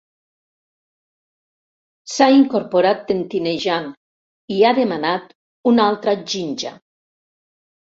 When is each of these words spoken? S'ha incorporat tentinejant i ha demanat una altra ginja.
S'ha 2.13 2.27
incorporat 2.37 3.05
tentinejant 3.11 3.87
i 4.57 4.59
ha 4.65 4.73
demanat 4.81 5.39
una 5.75 5.89
altra 5.93 6.19
ginja. 6.35 6.75